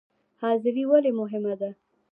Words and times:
حاضري 0.41 0.83
ولې 0.91 1.11
مهمه 1.19 1.53
ده؟ 1.59 1.69